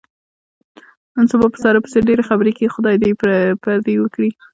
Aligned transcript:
نن 1.15 1.25
سبا 1.31 1.47
په 1.53 1.57
ساره 1.63 1.79
پسې 1.83 1.99
ډېرې 2.07 2.23
خبرې 2.29 2.51
کېږي. 2.57 2.73
خدای 2.75 2.93
یې 2.95 3.01
دې 3.03 3.11
پردې 3.61 3.93
و 3.97 4.11
کړي. 4.13 4.29